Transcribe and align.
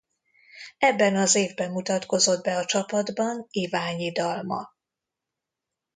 Ebben 0.77 1.15
az 1.15 1.35
évben 1.35 1.71
mutatkozott 1.71 2.43
be 2.43 2.57
a 2.57 2.65
csapatban 2.65 3.47
Iványi 3.49 4.11
Dalma. 4.11 4.69